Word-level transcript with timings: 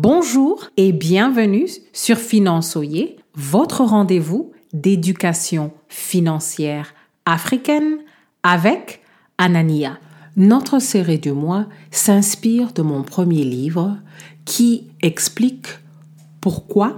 Bonjour 0.00 0.70
et 0.76 0.92
bienvenue 0.92 1.66
sur 1.92 2.18
Finançoyer, 2.18 3.16
votre 3.34 3.82
rendez-vous 3.82 4.52
d'éducation 4.72 5.72
financière 5.88 6.94
africaine 7.26 7.98
avec 8.44 9.02
Anania. 9.38 9.98
Notre 10.36 10.78
série 10.78 11.18
du 11.18 11.32
mois 11.32 11.66
s'inspire 11.90 12.72
de 12.74 12.82
mon 12.82 13.02
premier 13.02 13.42
livre 13.42 13.98
qui 14.44 14.86
explique 15.02 15.66
pourquoi 16.40 16.94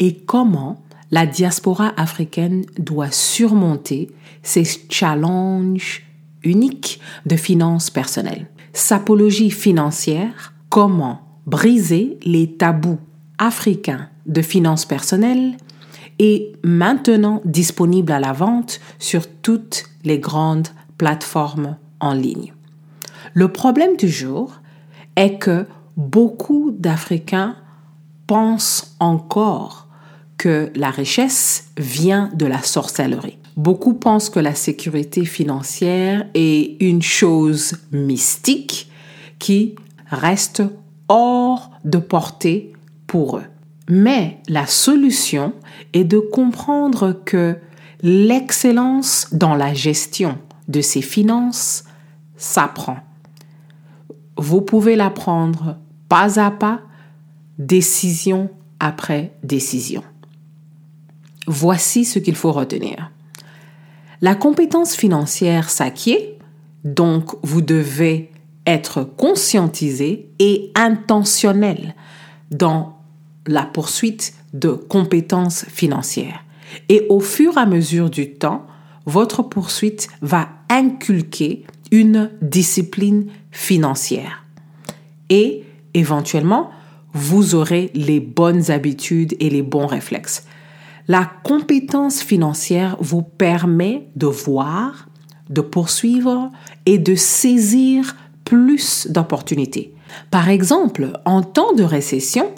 et 0.00 0.16
comment 0.16 0.82
la 1.12 1.26
diaspora 1.26 1.92
africaine 1.96 2.64
doit 2.80 3.12
surmonter 3.12 4.10
ces 4.42 4.64
challenges 4.90 6.02
uniques 6.42 6.98
de 7.26 7.36
finances 7.36 7.90
personnelles. 7.90 8.48
Sapologie 8.72 9.52
financière, 9.52 10.52
comment 10.68 11.23
briser 11.46 12.18
les 12.22 12.52
tabous 12.52 12.98
africains 13.38 14.08
de 14.26 14.42
finances 14.42 14.86
personnelles 14.86 15.56
est 16.18 16.52
maintenant 16.62 17.42
disponible 17.44 18.12
à 18.12 18.20
la 18.20 18.32
vente 18.32 18.80
sur 18.98 19.26
toutes 19.26 19.84
les 20.04 20.18
grandes 20.18 20.68
plateformes 20.96 21.76
en 22.00 22.14
ligne. 22.14 22.52
Le 23.32 23.48
problème 23.48 23.96
du 23.96 24.08
jour 24.08 24.60
est 25.16 25.38
que 25.38 25.66
beaucoup 25.96 26.70
d'Africains 26.72 27.56
pensent 28.26 28.96
encore 29.00 29.88
que 30.36 30.70
la 30.74 30.90
richesse 30.90 31.68
vient 31.76 32.30
de 32.34 32.46
la 32.46 32.62
sorcellerie. 32.62 33.38
Beaucoup 33.56 33.94
pensent 33.94 34.30
que 34.30 34.40
la 34.40 34.54
sécurité 34.54 35.24
financière 35.24 36.26
est 36.34 36.76
une 36.80 37.02
chose 37.02 37.78
mystique 37.92 38.90
qui 39.38 39.76
reste 40.10 40.62
hors 41.08 41.70
de 41.84 41.98
portée 41.98 42.72
pour 43.06 43.38
eux. 43.38 43.44
Mais 43.88 44.38
la 44.48 44.66
solution 44.66 45.52
est 45.92 46.04
de 46.04 46.18
comprendre 46.18 47.12
que 47.24 47.56
l'excellence 48.02 49.28
dans 49.32 49.54
la 49.54 49.74
gestion 49.74 50.38
de 50.68 50.80
ses 50.80 51.02
finances 51.02 51.84
s'apprend. 52.36 52.98
Vous 54.36 54.62
pouvez 54.62 54.96
l'apprendre 54.96 55.76
pas 56.08 56.40
à 56.40 56.50
pas, 56.50 56.80
décision 57.58 58.50
après 58.80 59.32
décision. 59.42 60.02
Voici 61.46 62.04
ce 62.04 62.18
qu'il 62.18 62.34
faut 62.34 62.52
retenir. 62.52 63.10
La 64.20 64.34
compétence 64.34 64.94
financière 64.94 65.68
s'acquiert, 65.68 66.20
donc 66.84 67.36
vous 67.42 67.60
devez 67.60 68.30
être 68.66 69.04
conscientisé 69.04 70.30
et 70.38 70.72
intentionnel 70.74 71.94
dans 72.50 72.98
la 73.46 73.64
poursuite 73.64 74.34
de 74.52 74.70
compétences 74.70 75.64
financières. 75.66 76.44
Et 76.88 77.06
au 77.08 77.20
fur 77.20 77.56
et 77.56 77.60
à 77.60 77.66
mesure 77.66 78.10
du 78.10 78.32
temps, 78.32 78.66
votre 79.06 79.42
poursuite 79.42 80.08
va 80.22 80.48
inculquer 80.70 81.64
une 81.90 82.30
discipline 82.40 83.26
financière. 83.50 84.44
Et 85.28 85.64
éventuellement, 85.92 86.70
vous 87.12 87.54
aurez 87.54 87.90
les 87.94 88.20
bonnes 88.20 88.70
habitudes 88.70 89.36
et 89.40 89.50
les 89.50 89.62
bons 89.62 89.86
réflexes. 89.86 90.46
La 91.06 91.30
compétence 91.44 92.22
financière 92.22 92.96
vous 93.00 93.22
permet 93.22 94.08
de 94.16 94.26
voir, 94.26 95.08
de 95.50 95.60
poursuivre 95.60 96.50
et 96.86 96.98
de 96.98 97.14
saisir 97.14 98.16
plus 98.54 99.08
d'opportunités. 99.10 99.92
Par 100.30 100.48
exemple, 100.48 101.12
en 101.24 101.42
temps 101.42 101.72
de 101.74 101.82
récession, 101.82 102.52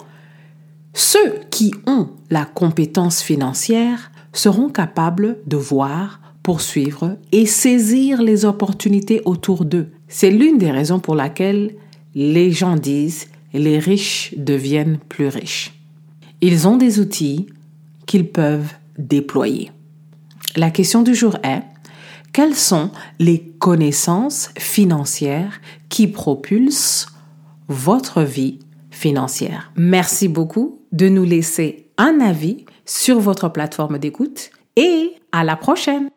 ceux 0.93 1.39
qui 1.49 1.73
ont 1.85 2.09
la 2.29 2.45
compétence 2.45 3.21
financière 3.21 4.11
seront 4.33 4.69
capables 4.69 5.37
de 5.47 5.57
voir, 5.57 6.21
poursuivre 6.43 7.17
et 7.31 7.45
saisir 7.45 8.21
les 8.21 8.45
opportunités 8.45 9.21
autour 9.25 9.65
d'eux. 9.65 9.89
C'est 10.07 10.31
l'une 10.31 10.57
des 10.57 10.71
raisons 10.71 10.99
pour 10.99 11.15
laquelle 11.15 11.75
les 12.15 12.51
gens 12.51 12.75
disent 12.75 13.27
les 13.53 13.79
riches 13.79 14.33
deviennent 14.37 14.99
plus 15.09 15.27
riches. 15.27 15.73
Ils 16.41 16.67
ont 16.67 16.77
des 16.77 16.99
outils 16.99 17.47
qu'ils 18.05 18.29
peuvent 18.29 18.73
déployer. 18.97 19.71
La 20.55 20.69
question 20.69 21.01
du 21.01 21.15
jour 21.15 21.37
est, 21.43 21.63
quelles 22.37 22.53
sont 22.53 22.91
les 23.17 23.41
connaissances 23.57 24.51
financières 24.59 25.59
qui 25.89 26.05
propulsent 26.05 27.07
votre 27.67 28.21
vie 28.21 28.59
financière? 28.91 29.71
Merci 29.75 30.27
beaucoup 30.27 30.83
de 30.91 31.09
nous 31.09 31.23
laisser 31.23 31.89
un 31.97 32.19
avis 32.19 32.67
sur 32.85 33.19
votre 33.19 33.49
plateforme 33.49 33.97
d'écoute 33.97 34.51
et 34.75 35.15
à 35.31 35.43
la 35.43 35.55
prochaine. 35.55 36.11